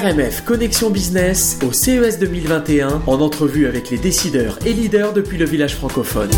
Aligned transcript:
RMF 0.00 0.44
Connexion 0.46 0.88
Business 0.88 1.58
au 1.62 1.72
CES 1.72 2.18
2021 2.18 3.02
en 3.06 3.20
entrevue 3.20 3.66
avec 3.66 3.90
les 3.90 3.98
décideurs 3.98 4.58
et 4.64 4.72
leaders 4.72 5.12
depuis 5.12 5.36
le 5.36 5.44
village 5.44 5.74
francophone. 5.74 6.30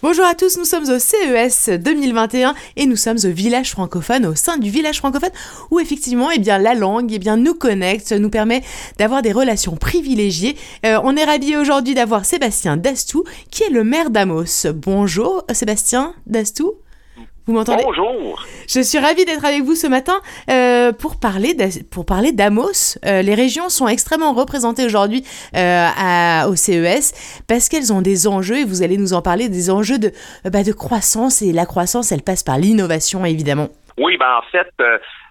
Bonjour 0.00 0.24
à 0.24 0.34
tous, 0.34 0.56
nous 0.56 0.64
sommes 0.64 0.88
au 0.88 0.98
CES 0.98 1.68
2021 1.68 2.54
et 2.76 2.86
nous 2.86 2.96
sommes 2.96 3.18
au 3.22 3.28
village 3.28 3.72
francophone, 3.72 4.24
au 4.24 4.34
sein 4.34 4.56
du 4.56 4.70
village 4.70 4.98
francophone 4.98 5.32
où 5.70 5.80
effectivement 5.80 6.30
eh 6.30 6.38
bien, 6.38 6.56
la 6.56 6.72
langue 6.74 7.12
eh 7.12 7.18
bien, 7.18 7.36
nous 7.36 7.54
connecte, 7.54 8.12
nous 8.12 8.30
permet 8.30 8.62
d'avoir 8.96 9.20
des 9.20 9.32
relations 9.32 9.76
privilégiées. 9.76 10.56
Euh, 10.86 10.98
on 11.04 11.14
est 11.14 11.24
ravis 11.24 11.58
aujourd'hui 11.58 11.92
d'avoir 11.92 12.24
Sébastien 12.24 12.78
Dastou 12.78 13.24
qui 13.50 13.64
est 13.64 13.70
le 13.70 13.84
maire 13.84 14.08
d'Amos. 14.08 14.66
Bonjour 14.74 15.44
Sébastien 15.52 16.14
Dastou. 16.26 16.72
Vous 17.46 17.54
m'entendez 17.54 17.82
Bonjour. 17.84 18.44
Je 18.68 18.80
suis 18.80 18.98
ravie 18.98 19.24
d'être 19.24 19.44
avec 19.44 19.62
vous 19.62 19.74
ce 19.74 19.88
matin 19.88 20.14
euh, 20.48 20.92
pour 20.92 21.18
parler 21.18 21.56
pour 21.90 22.06
parler 22.06 22.30
d'Amos. 22.30 22.98
Euh, 23.04 23.22
les 23.22 23.34
régions 23.34 23.68
sont 23.68 23.88
extrêmement 23.88 24.32
représentées 24.32 24.84
aujourd'hui 24.84 25.24
euh, 25.56 26.46
au 26.46 26.54
CES 26.54 27.42
parce 27.48 27.68
qu'elles 27.68 27.92
ont 27.92 28.00
des 28.00 28.28
enjeux 28.28 28.58
et 28.58 28.64
vous 28.64 28.84
allez 28.84 28.96
nous 28.96 29.12
en 29.12 29.22
parler 29.22 29.48
des 29.48 29.70
enjeux 29.70 29.98
de 29.98 30.12
bah, 30.44 30.62
de 30.62 30.72
croissance 30.72 31.42
et 31.42 31.52
la 31.52 31.66
croissance 31.66 32.12
elle 32.12 32.22
passe 32.22 32.44
par 32.44 32.58
l'innovation 32.58 33.24
évidemment. 33.24 33.70
Oui, 33.98 34.16
ben 34.18 34.38
en 34.38 34.50
fait 34.52 34.70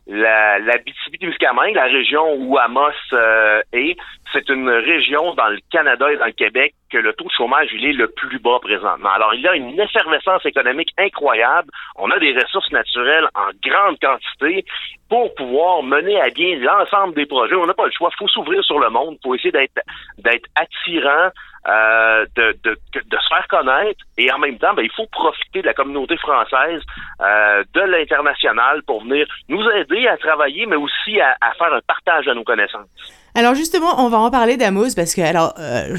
la, 0.07 0.59
la 0.59 0.77
BTB-Témiscamingue, 0.77 1.75
la 1.75 1.85
région 1.85 2.33
où 2.35 2.57
Amos 2.57 2.91
euh, 3.13 3.61
est, 3.71 3.95
c'est 4.33 4.49
une 4.49 4.69
région 4.69 5.33
dans 5.35 5.49
le 5.49 5.59
Canada 5.71 6.11
et 6.11 6.17
dans 6.17 6.25
le 6.25 6.31
Québec 6.31 6.73
que 6.89 6.97
le 6.97 7.13
taux 7.13 7.25
de 7.25 7.31
chômage 7.31 7.69
est 7.73 7.93
le 7.93 8.07
plus 8.07 8.39
bas 8.39 8.59
présentement. 8.61 9.09
Alors 9.09 9.33
il 9.33 9.41
y 9.41 9.47
a 9.47 9.55
une 9.55 9.79
effervescence 9.79 10.45
économique 10.45 10.89
incroyable. 10.97 11.69
On 11.95 12.09
a 12.11 12.19
des 12.19 12.33
ressources 12.33 12.71
naturelles 12.71 13.27
en 13.35 13.49
grande 13.63 13.99
quantité 13.99 14.65
pour 15.09 15.33
pouvoir 15.35 15.83
mener 15.83 16.19
à 16.19 16.29
bien 16.29 16.57
l'ensemble 16.57 17.13
des 17.13 17.25
projets. 17.25 17.55
On 17.55 17.65
n'a 17.65 17.73
pas 17.73 17.85
le 17.85 17.91
choix. 17.91 18.09
Il 18.13 18.17
faut 18.17 18.27
s'ouvrir 18.27 18.63
sur 18.63 18.79
le 18.79 18.89
monde. 18.89 19.17
Faut 19.23 19.35
essayer 19.35 19.51
d'être 19.51 19.79
d'être 20.17 20.49
attirant. 20.55 21.29
Euh, 21.67 22.25
de, 22.35 22.57
de, 22.63 22.75
de, 22.95 23.17
se 23.17 23.27
faire 23.27 23.47
connaître 23.47 24.03
et 24.17 24.31
en 24.31 24.39
même 24.39 24.57
temps, 24.57 24.73
ben, 24.73 24.81
il 24.81 24.91
faut 24.95 25.05
profiter 25.05 25.61
de 25.61 25.67
la 25.67 25.75
communauté 25.75 26.17
française, 26.17 26.81
euh, 27.21 27.63
de 27.75 27.81
l'international 27.81 28.81
pour 28.81 29.03
venir 29.03 29.27
nous 29.47 29.61
aider 29.69 30.07
à 30.07 30.17
travailler, 30.17 30.65
mais 30.65 30.75
aussi 30.75 31.21
à, 31.21 31.35
à 31.39 31.53
faire 31.53 31.71
un 31.71 31.81
partage 31.85 32.25
de 32.25 32.33
nos 32.33 32.43
connaissances. 32.43 32.89
Alors 33.33 33.55
justement, 33.55 34.03
on 34.05 34.09
va 34.09 34.19
en 34.19 34.29
parler 34.29 34.57
d'Amos 34.57 34.93
parce 34.95 35.15
que 35.15 35.21
alors 35.21 35.53
euh, 35.57 35.95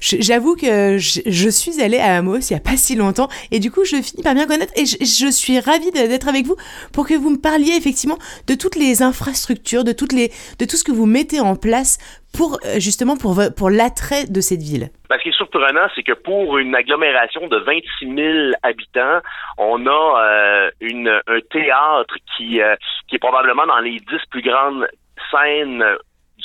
j'avoue 0.00 0.56
que 0.56 0.96
je, 0.96 1.48
suis 1.50 1.82
allée 1.82 1.98
à 1.98 2.16
Amos 2.16 2.38
il 2.38 2.54
y 2.54 2.56
a 2.56 2.60
pas 2.60 2.76
si 2.76 2.96
longtemps 2.96 3.28
et 3.50 3.60
du 3.60 3.70
coup 3.70 3.84
je 3.84 3.96
finis 3.96 4.22
par 4.22 4.34
bien 4.34 4.46
connaître 4.46 4.72
et 4.76 4.86
je, 4.86 5.30
suis 5.30 5.60
ravie 5.60 5.90
d'être 5.90 6.28
avec 6.28 6.46
vous 6.46 6.56
pour 6.92 7.06
que 7.06 7.14
vous 7.14 7.30
me 7.30 7.40
parliez 7.40 7.74
effectivement 7.76 8.16
de 8.46 8.54
toutes 8.54 8.76
les 8.76 9.02
infrastructures, 9.02 9.84
de 9.84 9.92
toutes 9.92 10.12
les 10.12 10.30
de 10.58 10.64
tout 10.64 10.76
ce 10.76 10.84
que 10.84 10.92
vous 10.92 11.04
mettez 11.04 11.40
en 11.40 11.54
place 11.54 11.98
pour 12.32 12.58
euh, 12.64 12.80
justement 12.80 13.16
pour 13.16 13.38
pour 13.54 13.68
l'attrait 13.68 14.24
de 14.24 14.40
cette 14.40 14.62
ville. 14.62 14.88
ce 15.10 15.22
qui 15.22 15.28
est 15.28 15.36
surprenant, 15.36 15.88
c'est 15.94 16.02
que 16.02 16.12
pour 16.12 16.56
une 16.56 16.74
agglomération 16.74 17.46
de 17.46 17.58
26 17.58 18.14
000 18.14 18.54
habitants, 18.62 19.20
on 19.58 19.86
a 19.86 19.90
euh, 19.90 20.70
une, 20.80 21.08
un 21.08 21.40
théâtre 21.50 22.16
qui, 22.36 22.60
qui 23.08 23.16
est 23.16 23.18
probablement 23.18 23.66
dans 23.66 23.80
les 23.80 24.00
dix 24.00 24.24
plus 24.30 24.42
grandes 24.42 24.88
scènes 25.30 25.84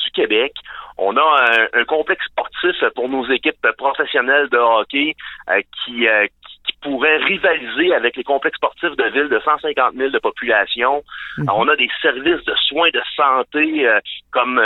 du 0.03 0.11
Québec. 0.11 0.53
On 0.97 1.15
a 1.15 1.45
un, 1.73 1.85
complexe 1.85 2.25
sportif 2.25 2.75
pour 2.95 3.07
nos 3.07 3.25
équipes 3.29 3.65
professionnelles 3.77 4.49
de 4.49 4.57
hockey 4.57 5.15
euh, 5.49 5.61
qui, 5.85 6.07
euh, 6.07 6.27
qui 6.65 6.73
pourrait 6.81 7.17
rivaliser 7.17 7.93
avec 7.93 8.17
les 8.17 8.23
complexes 8.23 8.57
sportifs 8.57 8.95
de 8.97 9.03
ville 9.05 9.29
de 9.29 9.39
150 9.39 9.93
000 9.95 10.09
de 10.09 10.19
population. 10.19 11.01
Mhm. 11.37 11.49
On 11.53 11.67
a 11.69 11.75
des 11.77 11.89
services 12.01 12.43
de 12.43 12.53
soins 12.67 12.89
de 12.93 13.01
santé 13.15 13.87
euh, 13.87 13.99
comme 14.31 14.61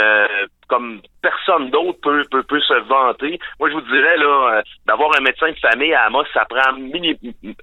comme 0.66 1.02
personne 1.20 1.68
d'autre 1.68 2.00
peut, 2.02 2.24
peut, 2.30 2.42
peut, 2.42 2.60
se 2.60 2.74
vanter. 2.88 3.38
Moi, 3.60 3.68
je 3.68 3.74
vous 3.74 3.82
dirais 3.82 4.16
là, 4.16 4.62
d'avoir 4.86 5.10
un 5.14 5.20
médecin 5.20 5.50
de 5.50 5.58
famille 5.58 5.92
à 5.92 6.06
Amos, 6.06 6.24
ça 6.32 6.46
prend 6.46 6.72
mini, 6.72 7.14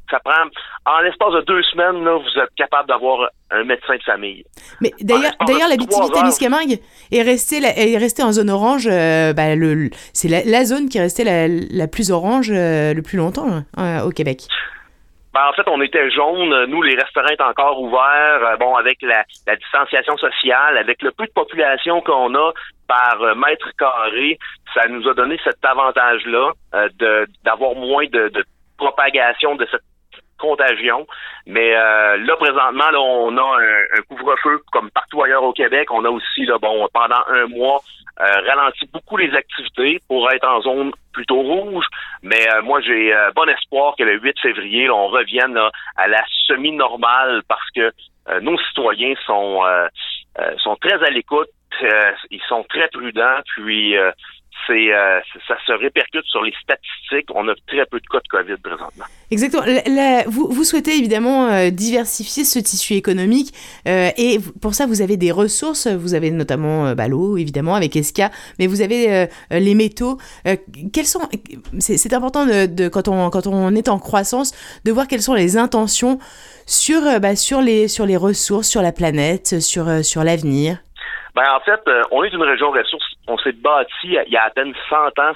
ça 0.09 0.19
prend 0.19 0.45
en 0.85 0.99
l'espace 1.01 1.33
de 1.33 1.41
deux 1.41 1.61
semaines, 1.63 2.03
là, 2.03 2.17
vous 2.17 2.41
êtes 2.41 2.53
capable 2.55 2.87
d'avoir 2.87 3.29
un 3.51 3.63
médecin 3.63 3.95
de 3.95 4.03
famille. 4.03 4.43
Mais 4.81 4.91
d'ailleurs, 5.01 5.33
d'ailleurs, 5.45 5.69
la 5.69 5.77
témiscamingue 5.77 6.79
est 7.11 7.21
restée, 7.21 7.57
est 7.61 7.97
restée 7.97 8.23
en 8.23 8.31
zone 8.31 8.49
orange. 8.49 8.87
Euh, 8.91 9.33
bah, 9.33 9.55
le, 9.55 9.89
c'est 10.13 10.27
la, 10.27 10.65
zone 10.65 10.89
qui 10.89 10.97
est 10.97 11.01
restée 11.01 11.23
la, 11.23 11.47
la 11.47 11.87
plus 11.87 12.11
orange 12.11 12.49
euh, 12.51 12.93
le 12.95 13.01
plus 13.03 13.17
longtemps 13.17 13.63
hein, 13.77 14.03
au 14.03 14.09
Québec. 14.09 14.41
Ben, 15.33 15.41
en 15.47 15.53
fait, 15.53 15.69
on 15.69 15.81
était 15.81 16.09
jaune. 16.09 16.65
Nous, 16.65 16.81
les 16.81 16.95
restaurants 16.95 17.29
étaient 17.29 17.43
encore 17.43 17.79
ouverts. 17.79 18.43
Euh, 18.43 18.57
bon, 18.57 18.75
avec 18.75 18.97
la, 19.03 19.23
la, 19.45 19.55
distanciation 19.55 20.17
sociale, 20.17 20.77
avec 20.77 21.03
le 21.03 21.11
peu 21.11 21.25
de 21.25 21.31
population 21.31 22.01
qu'on 22.01 22.33
a 22.33 22.51
par 22.87 23.35
mètre 23.35 23.69
carré, 23.77 24.39
ça 24.73 24.87
nous 24.89 25.07
a 25.07 25.13
donné 25.13 25.37
cet 25.43 25.63
avantage-là 25.63 26.51
de 26.99 27.25
d'avoir 27.45 27.75
moins 27.75 28.05
de, 28.07 28.27
de 28.29 28.43
propagation 28.77 29.55
de 29.55 29.65
cette 29.71 29.81
contagion. 30.41 31.07
Mais 31.45 31.75
euh, 31.75 32.17
là, 32.17 32.35
présentement, 32.35 32.89
là, 32.91 32.99
on 32.99 33.37
a 33.37 33.57
un, 33.61 34.01
couvre-feu 34.09 34.61
comme 34.71 34.89
partout 34.91 35.23
ailleurs 35.23 35.43
au 35.43 35.53
Québec. 35.53 35.89
On 35.91 36.03
a 36.03 36.09
aussi, 36.09 36.45
là, 36.45 36.57
bon, 36.57 36.87
pendant 36.93 37.23
un 37.29 37.47
mois, 37.47 37.81
euh, 38.19 38.25
ralenti 38.47 38.85
beaucoup 38.91 39.17
les 39.17 39.33
activités 39.33 40.01
pour 40.07 40.29
être 40.31 40.47
en 40.47 40.61
zone 40.61 40.91
plutôt 41.13 41.41
rouge. 41.41 41.85
Mais 42.23 42.45
euh, 42.51 42.61
moi, 42.61 42.81
j'ai 42.81 43.13
bon 43.35 43.47
espoir 43.47 43.95
que 43.97 44.03
le 44.03 44.19
8 44.19 44.39
février, 44.41 44.89
on 44.89 45.07
revienne 45.07 45.57
à 45.95 46.07
la 46.07 46.23
semi-normale 46.47 47.43
parce 47.47 47.69
que 47.75 47.91
nos 48.41 48.57
citoyens 48.59 49.13
sont 49.25 49.61
sont 50.57 50.75
très 50.77 51.03
à 51.03 51.09
l'écoute, 51.09 51.49
ils 52.29 52.41
sont 52.47 52.63
très 52.69 52.87
prudents, 52.89 53.39
puis 53.55 53.95
c'est 54.67 54.93
euh, 54.93 55.19
ça 55.47 55.55
se 55.65 55.71
répercute 55.71 56.25
sur 56.25 56.43
les 56.43 56.53
statistiques. 56.61 57.27
On 57.33 57.47
a 57.47 57.53
très 57.67 57.85
peu 57.85 57.99
de 57.99 58.05
cas 58.07 58.19
de 58.19 58.27
COVID 58.27 58.57
présentement. 58.57 59.05
Exactement. 59.29 59.63
vous, 60.27 60.47
vous, 60.49 60.63
souhaitez 60.63 60.97
évidemment 60.97 61.47
euh, 61.47 61.69
diversifier 61.69 62.43
ce 62.43 62.59
tissu 62.59 62.93
économique 62.93 63.53
euh, 63.87 64.09
et 64.17 64.37
pour 64.61 64.73
ça 64.73 64.85
vous 64.85 65.01
avez 65.01 65.17
des 65.17 65.31
ressources. 65.31 65.87
Vous 65.87 66.13
avez 66.13 66.31
notamment 66.31 66.93
bah, 66.93 67.07
l'eau 67.07 67.37
évidemment 67.37 67.75
avec 67.75 67.95
Esca, 67.95 68.29
mais 68.59 68.67
vous 68.67 68.81
avez 68.81 69.27
les 69.51 69.75
métaux. 69.75 70.17
quels 70.93 71.05
sont 71.05 71.21
C'est 71.79 72.13
important 72.13 72.45
de, 72.45 72.87
quand 72.87 73.07
on 73.07 73.29
quand 73.29 73.47
on 73.47 73.73
est 73.75 73.89
en 73.89 73.99
croissance 73.99 74.53
de 74.85 74.91
voir 74.91 75.07
quelles 75.07 75.21
sont 75.21 75.33
les 75.33 75.57
intentions 75.57 76.19
sur 76.65 77.01
bah, 77.19 77.35
sur 77.35 77.61
les 77.61 77.87
sur 77.87 78.05
les 78.05 78.17
ressources, 78.17 78.67
sur 78.67 78.81
la 78.81 78.91
planète, 78.91 79.59
sur 79.59 80.03
sur 80.03 80.23
l'avenir. 80.23 80.77
Ben, 81.35 81.43
en 81.55 81.61
fait, 81.61 81.81
on 82.11 82.23
est 82.23 82.33
une 82.33 82.43
région 82.43 82.71
ressource. 82.71 83.10
On 83.27 83.37
s'est 83.37 83.51
bâti 83.53 83.91
il 84.03 84.31
y 84.31 84.37
a 84.37 84.43
à 84.43 84.49
peine 84.49 84.73
100 84.89 84.95
ans 85.19 85.33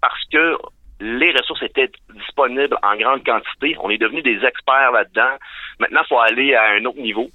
parce 0.00 0.24
que 0.32 0.56
les 1.00 1.30
ressources 1.32 1.62
étaient 1.62 1.90
disponibles 2.14 2.76
en 2.82 2.96
grande 2.96 3.24
quantité. 3.24 3.76
On 3.80 3.90
est 3.90 3.98
devenu 3.98 4.22
des 4.22 4.44
experts 4.44 4.92
là-dedans. 4.92 5.36
Maintenant, 5.78 6.00
il 6.04 6.08
faut 6.08 6.18
aller 6.18 6.54
à 6.54 6.70
un 6.72 6.84
autre 6.84 6.98
niveau. 6.98 7.28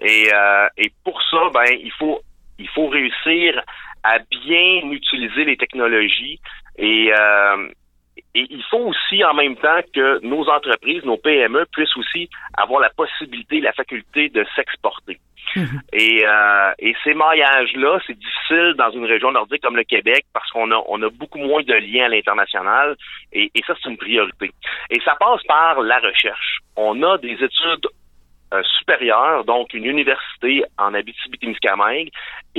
Et, 0.00 0.28
euh, 0.32 0.68
et 0.76 0.92
pour 1.04 1.20
ça, 1.22 1.50
ben, 1.52 1.76
il 1.82 1.92
faut 1.92 2.20
il 2.58 2.68
faut 2.68 2.88
réussir 2.88 3.60
à 4.02 4.18
bien 4.18 4.90
utiliser 4.90 5.44
les 5.44 5.56
technologies 5.56 6.40
et, 6.76 7.12
euh, 7.12 7.68
et 8.38 8.46
il 8.50 8.62
faut 8.70 8.78
aussi 8.78 9.24
en 9.24 9.34
même 9.34 9.56
temps 9.56 9.80
que 9.92 10.24
nos 10.24 10.48
entreprises, 10.48 11.04
nos 11.04 11.16
PME 11.16 11.66
puissent 11.72 11.96
aussi 11.96 12.30
avoir 12.56 12.80
la 12.80 12.90
possibilité, 12.90 13.60
la 13.60 13.72
faculté 13.72 14.28
de 14.28 14.46
s'exporter. 14.54 15.18
Mhm. 15.56 15.80
Et, 15.92 16.24
euh, 16.24 16.72
et 16.78 16.94
ces 17.02 17.14
maillages-là, 17.14 17.98
c'est 18.06 18.16
difficile 18.16 18.74
dans 18.78 18.90
une 18.90 19.06
région 19.06 19.32
nordique 19.32 19.62
comme 19.62 19.76
le 19.76 19.82
Québec 19.82 20.24
parce 20.32 20.48
qu'on 20.52 20.70
a, 20.70 20.80
on 20.88 21.02
a 21.02 21.10
beaucoup 21.10 21.38
moins 21.38 21.62
de 21.62 21.74
liens 21.74 22.04
à 22.04 22.08
l'international 22.08 22.96
et, 23.32 23.50
et 23.54 23.62
ça, 23.66 23.74
c'est 23.82 23.90
une 23.90 23.96
priorité. 23.96 24.52
Et 24.90 25.00
ça 25.04 25.16
passe 25.18 25.42
par 25.44 25.80
la 25.80 25.98
recherche. 25.98 26.60
On 26.76 27.02
a 27.02 27.18
des 27.18 27.32
études 27.32 27.88
euh, 28.54 28.62
supérieures, 28.78 29.44
donc 29.44 29.74
une 29.74 29.84
université 29.84 30.62
en 30.78 30.94
Abitibi-Témiscamingue. 30.94 32.10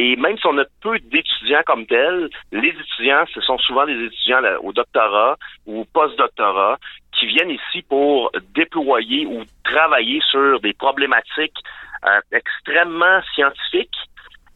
Et 0.02 0.16
même 0.16 0.38
si 0.38 0.48
on 0.48 0.58
a 0.58 0.64
peu 0.82 0.98
d'étudiants 0.98 1.62
comme 1.66 1.86
tels, 1.86 2.30
les 2.54 2.70
étudiants, 2.70 3.26
ce 3.34 3.42
sont 3.42 3.58
souvent 3.58 3.86
des 3.86 4.06
étudiants 4.06 4.42
au 4.64 4.72
doctorat 4.72 5.36
ou 5.66 5.82
au 5.82 5.86
post-doctorat 5.94 6.78
qui 7.12 7.26
viennent 7.26 7.50
ici 7.50 7.82
pour 7.82 8.32
déployer 8.56 9.26
ou 9.26 9.44
travailler 9.66 10.22
sur 10.32 10.62
des 10.62 10.72
problématiques 10.72 11.58
euh, 12.06 12.22
extrêmement 12.32 13.20
scientifique. 13.36 13.94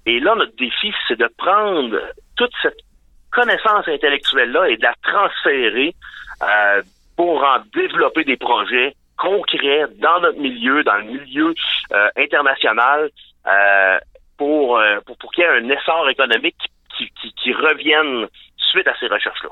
Et 0.06 0.21
là, 0.21 0.33
notre 0.35 0.56
défi, 0.56 0.94
c'est 1.09 1.19
de 1.19 1.29
prendre 1.38 2.00
toute 2.38 2.53
cette 2.62 2.79
connaissance 3.29 3.85
intellectuelle-là 3.85 4.69
et 4.69 4.77
de 4.77 4.83
la 4.83 4.94
transférer 5.03 5.94
euh, 6.41 6.81
pour 7.18 7.44
en 7.44 7.57
développer 7.75 8.23
des 8.23 8.38
projets 8.38 8.95
concrets 9.18 9.88
dans 10.00 10.21
notre 10.21 10.39
milieu, 10.39 10.85
dans 10.85 11.00
le 11.00 11.03
milieu 11.03 11.53
euh, 11.91 12.09
international, 12.15 13.09
pour, 14.38 14.80
pour, 15.06 15.18
pour 15.18 15.31
qu'il 15.31 15.44
y 15.44 15.47
ait 15.47 15.50
un 15.50 15.69
essor 15.69 16.09
économique 16.09 16.57
qui, 16.97 17.09
qui, 17.21 17.33
qui 17.33 17.53
revienne 17.53 18.27
suite 18.73 18.87
à 18.87 18.93
ces 18.99 19.07
recherches-là. 19.07 19.49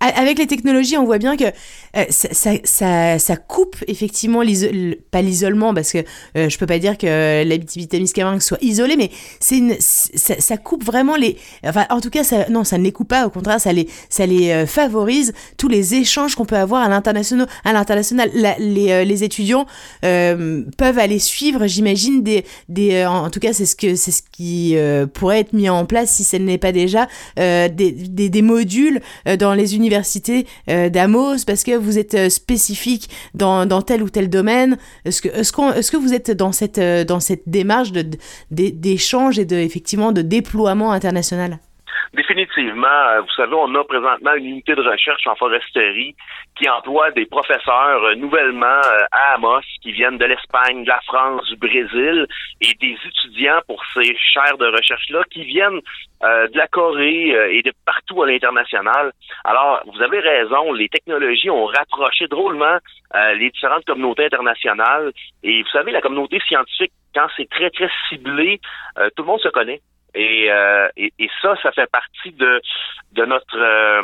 Avec 0.00 0.38
les 0.38 0.46
technologies, 0.46 0.98
on 0.98 1.04
voit 1.04 1.18
bien 1.18 1.36
que 1.36 1.44
euh, 1.44 2.04
ça, 2.10 2.50
ça, 2.64 3.18
ça, 3.18 3.36
coupe 3.36 3.76
effectivement, 3.86 4.42
pas 5.10 5.22
l'isolement, 5.22 5.72
parce 5.72 5.92
que 5.92 5.98
euh, 6.36 6.48
je 6.48 6.58
peux 6.58 6.66
pas 6.66 6.78
dire 6.78 6.98
que 6.98 7.44
l'habitivité 7.44 7.96
Témiscamingue 7.96 8.40
soit 8.40 8.58
isolée, 8.60 8.96
mais 8.96 9.10
c'est 9.40 9.60
ça, 9.80 10.56
coupe 10.56 10.84
vraiment 10.84 11.16
les... 11.16 11.36
Enfin, 11.64 11.86
en 11.90 12.00
tout 12.00 12.10
cas, 12.10 12.22
non, 12.50 12.64
ça 12.64 12.78
ne 12.78 12.82
les 12.82 12.92
coupe 12.92 13.08
pas, 13.08 13.26
au 13.26 13.30
contraire, 13.30 13.60
ça 13.60 13.72
les, 13.72 13.88
ça 14.08 14.26
les 14.26 14.50
euh, 14.50 14.66
favorise, 14.66 15.32
tous 15.56 15.68
les 15.68 15.94
échanges 15.94 16.34
qu'on 16.34 16.46
peut 16.46 16.56
avoir 16.56 16.82
à 16.82 16.88
l'international. 16.88 17.46
À 17.64 17.72
l'international, 17.72 18.30
les, 18.34 19.04
les, 19.04 19.24
étudiants 19.24 19.66
peuvent 20.02 20.98
aller 20.98 21.18
suivre, 21.18 21.66
j'imagine, 21.66 22.22
des, 22.22 22.44
des, 22.68 23.06
en 23.06 23.30
tout 23.30 23.40
cas, 23.40 23.52
c'est 23.52 23.66
ce, 23.66 23.94
ce 23.94 24.22
qui 24.32 24.76
pourrait 25.14 25.40
être 25.40 25.52
mis 25.52 25.68
en 25.68 25.86
place, 25.86 26.16
si 26.16 26.24
ce 26.24 26.36
n'est 26.36 26.58
pas 26.58 26.72
déjà, 26.72 27.06
des, 27.36 27.68
des, 27.68 28.28
des 28.28 28.42
modules 28.42 28.63
dans 29.38 29.54
les 29.54 29.76
universités 29.76 30.46
d'Amos, 30.66 31.44
parce 31.46 31.62
que 31.64 31.76
vous 31.76 31.98
êtes 31.98 32.14
euh, 32.14 32.28
spécifique 32.28 33.08
dans, 33.34 33.66
dans 33.66 33.82
tel 33.82 34.02
ou 34.02 34.10
tel 34.10 34.28
domaine. 34.28 34.78
Est-ce 35.04 35.22
que, 35.22 35.28
est-ce, 35.28 35.52
qu'on, 35.52 35.72
est-ce 35.72 35.90
que 35.90 35.96
vous 35.96 36.12
êtes 36.12 36.30
dans 36.30 36.52
cette, 36.52 36.78
euh, 36.78 37.04
dans 37.04 37.20
cette 37.20 37.42
démarche 37.46 37.92
de, 37.92 38.04
d'échange 38.50 39.38
et 39.38 39.44
de, 39.44 39.56
effectivement 39.56 40.12
de 40.12 40.22
déploiement 40.22 40.92
international? 40.92 41.58
Définitivement. 42.14 42.86
Euh, 42.86 43.22
vous 43.22 43.34
savez, 43.36 43.54
on 43.54 43.74
a 43.74 43.82
présentement 43.82 44.34
une 44.34 44.46
unité 44.46 44.76
de 44.76 44.82
recherche 44.82 45.26
en 45.26 45.34
foresterie 45.34 46.14
qui 46.54 46.68
emploie 46.68 47.10
des 47.10 47.26
professeurs 47.26 48.04
euh, 48.04 48.14
nouvellement 48.14 48.66
euh, 48.66 49.04
à 49.10 49.34
Amos 49.34 49.62
qui 49.82 49.90
viennent 49.90 50.18
de 50.18 50.24
l'Espagne, 50.24 50.84
de 50.84 50.88
la 50.88 51.00
France, 51.06 51.44
du 51.48 51.56
Brésil 51.56 52.26
et 52.60 52.72
des 52.74 52.96
étudiants 53.04 53.60
pour 53.66 53.82
ces 53.94 54.16
chaires 54.16 54.56
de 54.58 54.66
recherche-là 54.66 55.22
qui 55.30 55.44
viennent 55.44 55.80
de 56.22 56.56
la 56.56 56.66
Corée 56.68 57.36
et 57.50 57.60
de 57.60 57.70
partout 57.84 58.22
à 58.22 58.26
l'international. 58.26 59.12
Alors, 59.44 59.82
vous 59.92 60.00
avez 60.00 60.20
raison, 60.20 60.72
les 60.72 60.88
technologies 60.88 61.50
ont 61.50 61.66
rapproché 61.66 62.28
drôlement 62.28 62.78
les 63.34 63.50
différentes 63.50 63.84
communautés 63.84 64.24
internationales. 64.24 65.12
Et 65.42 65.62
vous 65.62 65.68
savez, 65.68 65.92
la 65.92 66.00
communauté 66.00 66.40
scientifique, 66.48 66.92
quand 67.14 67.26
c'est 67.36 67.50
très, 67.50 67.68
très 67.68 67.90
ciblé, 68.08 68.58
tout 69.16 69.22
le 69.22 69.26
monde 69.26 69.40
se 69.40 69.48
connaît. 69.48 69.82
Euh, 70.16 70.88
et, 70.96 71.12
et, 71.18 71.30
ça, 71.42 71.56
ça 71.62 71.72
fait 71.72 71.90
partie 71.90 72.32
de, 72.32 72.60
de 73.12 73.24
notre 73.24 73.58
euh, 73.58 74.02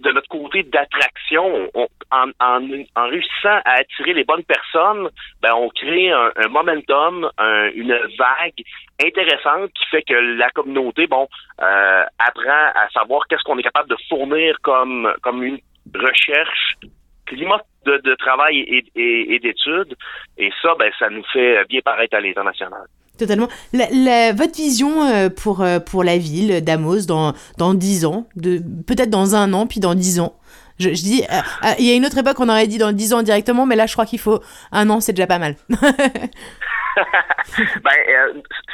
de 0.00 0.10
notre 0.12 0.28
côté 0.28 0.62
d'attraction, 0.62 1.70
en, 2.10 2.28
en, 2.40 2.62
en, 2.96 3.08
réussissant 3.08 3.60
à 3.64 3.78
attirer 3.78 4.12
les 4.12 4.24
bonnes 4.24 4.44
personnes, 4.44 5.08
ben 5.40 5.54
on 5.54 5.70
crée 5.70 6.10
un, 6.10 6.48
momentum, 6.50 7.30
une 7.74 7.98
vague 8.18 8.62
intéressante 9.02 9.72
qui 9.72 9.86
fait 9.90 10.02
que 10.02 10.12
la 10.12 10.50
communauté, 10.50 11.06
bon, 11.06 11.26
euh, 11.62 12.04
apprend 12.18 12.72
à 12.74 12.90
savoir 12.92 13.26
qu'est-ce 13.26 13.42
qu'on 13.44 13.56
est 13.58 13.62
capable 13.62 13.88
de 13.88 13.96
fournir 14.08 14.56
comme 14.60 15.10
comme 15.22 15.42
une 15.42 15.60
recherche 15.94 16.76
climat 17.24 17.62
de, 17.86 17.96
de 17.98 18.14
travail 18.16 18.58
et, 18.58 18.84
et, 18.96 19.34
et 19.34 19.38
d'études. 19.38 19.96
Et 20.36 20.50
ça, 20.60 20.74
ben, 20.78 20.92
ça 20.98 21.08
nous 21.08 21.24
fait 21.32 21.64
bien 21.68 21.80
paraître 21.80 22.16
à 22.16 22.20
l'international. 22.20 22.86
Totalement. 23.20 23.48
Votre 23.74 24.56
vision 24.56 25.04
euh, 25.04 25.28
pour, 25.28 25.60
euh, 25.60 25.78
pour 25.78 26.02
la 26.04 26.16
ville 26.16 26.64
d'Amos 26.64 27.04
dans, 27.06 27.34
dans 27.58 27.74
10 27.74 28.06
ans, 28.06 28.26
peut-être 28.34 29.10
dans 29.10 29.34
un 29.34 29.52
an, 29.52 29.66
puis 29.66 29.78
dans 29.78 29.94
10 29.94 30.20
ans? 30.20 30.38
Je 30.78 30.88
dis, 30.88 31.22
euh, 31.30 31.74
il 31.78 31.84
y 31.84 31.92
a 31.92 31.94
une 31.96 32.06
autre 32.06 32.16
époque, 32.16 32.40
on 32.40 32.48
aurait 32.48 32.66
dit 32.66 32.78
dans 32.78 32.92
10 32.92 33.12
ans 33.12 33.22
directement, 33.22 33.66
mais 33.66 33.76
là, 33.76 33.84
je 33.84 33.92
crois 33.92 34.06
qu'il 34.06 34.18
faut 34.18 34.40
un 34.72 34.88
an, 34.88 35.00
c'est 35.00 35.12
déjà 35.12 35.26
pas 35.26 35.38
mal. 35.38 35.56
ben, 35.68 35.82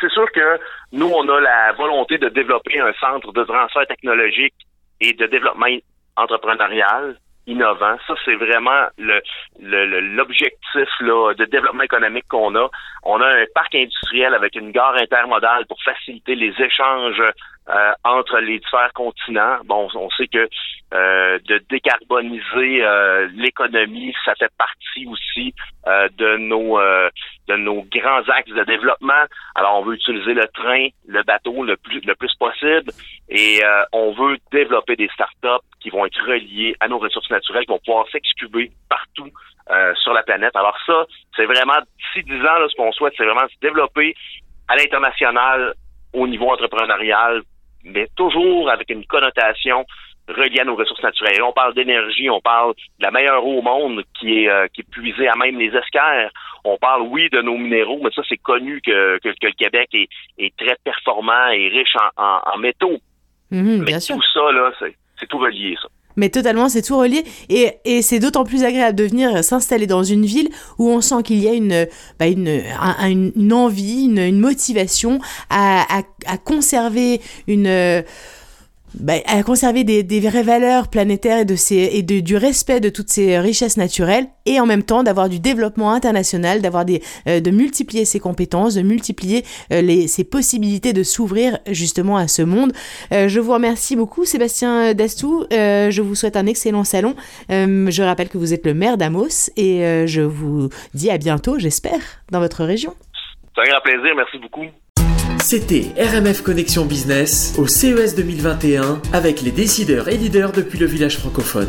c'est 0.00 0.12
sûr 0.12 0.31
que 0.31 0.60
nous, 0.93 1.10
on 1.12 1.28
a 1.28 1.40
la 1.40 1.72
volonté 1.72 2.19
de 2.19 2.28
développer 2.28 2.78
un 2.78 2.93
centre 3.00 3.32
de 3.32 3.43
transfert 3.43 3.88
technologique 3.88 4.54
et 5.00 5.12
de 5.12 5.26
développement 5.26 5.66
entrepreneurial 6.16 7.16
innovant. 7.46 7.96
Ça, 8.06 8.14
c'est 8.25 8.34
vraiment 8.34 8.87
le, 8.98 9.20
l'objectif 10.16 10.88
là, 11.00 11.34
de 11.34 11.44
développement 11.44 11.82
économique 11.82 12.26
qu'on 12.28 12.54
a. 12.56 12.69
On 13.02 13.20
a 13.20 13.26
un 13.26 13.44
parc 13.54 13.75
industriel 13.75 14.34
avec 14.34 14.56
une 14.56 14.72
gare 14.72 14.96
intermodale 14.96 15.66
pour 15.66 15.82
faciliter 15.82 16.34
les 16.34 16.52
échanges 16.60 17.22
euh, 17.69 17.93
entre 18.04 18.38
les 18.38 18.60
différents 18.60 18.94
continents. 18.94 19.58
Bon, 19.64 19.88
on 19.96 20.08
sait 20.10 20.28
que 20.28 20.48
euh, 20.94 21.38
de 21.48 21.60
décarboniser 21.69 22.84
euh, 22.84 23.28
l'économie, 23.34 24.14
ça 24.25 24.37
fait 24.37 24.52
partie 24.56 25.04
aussi 25.06 25.52
de 26.19 26.37
nos 26.37 26.78
de 27.48 27.56
nos 27.56 27.82
grands 27.82 28.22
axes 28.28 28.50
de 28.50 28.64
développement. 28.64 29.25
Alors, 29.54 29.78
on 29.78 29.84
veut 29.84 29.94
utiliser 29.94 30.34
le 30.34 30.46
train, 30.48 30.88
le 31.06 31.22
bateau 31.22 31.64
le 31.64 31.76
plus 31.76 32.00
le 32.00 32.14
plus 32.14 32.32
possible, 32.34 32.93
et 33.36 33.62
on 33.92 34.12
veut 34.12 34.38
développer 34.50 34.96
des 34.96 35.08
startups 35.08 35.66
qui 35.80 35.90
vont 35.90 36.06
être 36.06 36.20
reliées 36.26 36.74
à 36.80 36.88
nos 36.88 36.98
ressources 36.98 37.30
naturelles, 37.30 37.64
qui 37.64 37.72
vont 37.72 37.80
pouvoir 37.84 38.06
s'excuber 38.10 38.70
partout 38.88 39.30
sur 40.02 40.12
la 40.12 40.22
planète. 40.22 40.56
Alors 40.56 40.76
ça, 40.86 41.04
c'est 41.36 41.44
vraiment 41.44 41.78
d'ici 41.98 42.24
dix 42.24 42.40
ans, 42.40 42.58
là, 42.58 42.66
ce 42.68 42.76
qu'on 42.76 42.92
souhaite, 42.92 43.14
c'est 43.16 43.24
vraiment 43.24 43.46
se 43.48 43.60
développer 43.60 44.14
à 44.68 44.76
l'international 44.76 45.74
au 46.12 46.26
niveau 46.26 46.50
entrepreneurial 46.50 47.42
mais 47.86 48.08
toujours 48.16 48.70
avec 48.70 48.90
une 48.90 49.04
connotation 49.06 49.86
reliée 50.28 50.60
à 50.60 50.64
nos 50.64 50.74
ressources 50.74 51.02
naturelles. 51.02 51.40
on 51.42 51.52
parle 51.52 51.74
d'énergie, 51.74 52.28
on 52.28 52.40
parle 52.40 52.74
de 52.98 53.04
la 53.04 53.12
meilleure 53.12 53.46
eau 53.46 53.58
au 53.58 53.62
monde 53.62 54.02
qui 54.18 54.42
est, 54.42 54.48
euh, 54.48 54.66
qui 54.72 54.80
est 54.80 54.90
puisée 54.90 55.28
à 55.28 55.36
même 55.36 55.58
les 55.58 55.74
esquerres. 55.74 56.30
On 56.64 56.76
parle, 56.78 57.02
oui, 57.02 57.28
de 57.30 57.40
nos 57.42 57.56
minéraux, 57.56 58.00
mais 58.02 58.10
ça, 58.10 58.22
c'est 58.28 58.36
connu 58.36 58.80
que, 58.84 59.20
le 59.22 59.52
Québec 59.52 59.88
est, 59.92 60.56
très 60.56 60.76
performant 60.82 61.48
et 61.50 61.68
riche 61.68 61.94
en, 62.16 62.58
métaux. 62.58 62.98
Mhm, 63.50 63.84
mais 63.84 63.93
tout 63.93 64.22
ça, 64.34 64.52
là, 64.52 64.72
c'est 65.19 65.26
tout 65.28 65.38
relié, 65.38 65.76
ça. 65.81 65.88
Mais 66.16 66.31
totalement, 66.31 66.69
c'est 66.69 66.82
tout 66.82 66.96
relié. 66.96 67.25
Et, 67.50 67.75
et 67.84 68.00
c'est 68.02 68.19
d'autant 68.19 68.44
plus 68.44 68.64
agréable 68.64 68.96
de 68.96 69.04
venir 69.04 69.44
s'installer 69.44 69.87
dans 69.87 70.02
une 70.02 70.25
ville 70.25 70.48
où 70.78 70.88
on 70.88 71.00
sent 71.02 71.22
qu'il 71.22 71.38
y 71.38 71.48
a 71.48 71.52
une, 71.52 71.87
bah 72.19 72.26
une, 72.26 72.62
une, 73.37 73.52
envie, 73.52 74.04
une, 74.06 74.19
une 74.19 74.40
motivation 74.40 75.20
à, 75.50 75.82
à, 75.98 76.02
à, 76.26 76.38
conserver 76.38 77.20
une 77.46 78.02
bah, 78.94 79.14
à 79.26 79.42
conserver 79.42 79.84
des, 79.84 80.20
vraies 80.20 80.42
valeurs 80.42 80.88
planétaires 80.88 81.40
et, 81.40 82.02
de 82.02 82.20
du 82.20 82.36
respect 82.36 82.80
de 82.80 82.88
toutes 82.88 83.08
ces 83.08 83.38
richesses 83.38 83.76
naturelles 83.76 84.26
et 84.46 84.60
en 84.60 84.66
même 84.66 84.82
temps 84.82 85.02
d'avoir 85.02 85.28
du 85.28 85.40
développement 85.40 85.92
international, 85.92 86.62
d'avoir 86.62 86.84
euh, 87.26 87.40
de 87.40 87.50
multiplier 87.50 88.04
ses 88.04 88.20
compétences, 88.20 88.74
de 88.74 88.82
multiplier 88.82 89.44
euh, 89.72 89.82
les, 89.82 90.08
ses 90.08 90.24
possibilités 90.24 90.92
de 90.92 91.02
s'ouvrir 91.02 91.58
justement 91.68 92.16
à 92.16 92.28
ce 92.28 92.42
monde. 92.42 92.72
Euh, 93.12 93.28
je 93.28 93.40
vous 93.40 93.52
remercie 93.52 93.96
beaucoup 93.96 94.24
Sébastien 94.24 94.94
Dastou, 94.94 95.44
je 95.50 96.00
vous 96.00 96.14
souhaite 96.14 96.36
un 96.36 96.46
excellent 96.46 96.84
salon. 96.84 97.14
je 97.48 98.02
rappelle 98.02 98.28
que 98.28 98.38
vous 98.38 98.54
êtes 98.54 98.64
le 98.64 98.74
maire 98.74 98.96
d'Amos 98.96 99.50
et 99.56 100.06
je 100.06 100.22
vous 100.22 100.68
dis 100.94 101.10
à 101.10 101.18
bientôt, 101.18 101.58
j'espère, 101.58 102.00
dans 102.30 102.40
votre 102.40 102.64
région. 102.64 102.94
C'est 103.54 103.72
un 103.72 103.80
plaisir, 103.80 104.14
merci 104.14 104.38
beaucoup. 104.38 104.66
C'était 105.48 105.93
RMF 105.96 106.43
Connexion 106.43 106.84
Business 106.87 107.54
au 107.56 107.69
CES 107.69 108.17
2021 108.17 109.00
avec 109.12 109.43
les 109.43 109.53
décideurs 109.53 110.08
et 110.08 110.17
leaders 110.17 110.50
depuis 110.50 110.76
le 110.76 110.86
village 110.86 111.19
francophone. 111.19 111.69